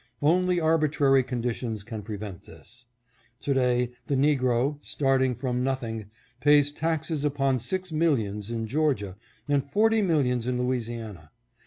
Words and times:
Only 0.23 0.59
arbitrary 0.59 1.21
conditions 1.21 1.83
can 1.83 2.01
prevent 2.01 2.41
this. 2.45 2.85
To 3.41 3.53
day 3.53 3.91
the 4.07 4.15
negro, 4.15 4.83
starting 4.83 5.35
from 5.35 5.63
nothing, 5.63 6.07
pays 6.39 6.71
taxes 6.71 7.23
upon 7.23 7.59
six 7.59 7.91
millions 7.91 8.49
in 8.49 8.65
Georgia, 8.65 9.15
and 9.47 9.63
forty 9.63 10.01
millions 10.01 10.47
in 10.47 10.57
Louisiana. 10.57 11.29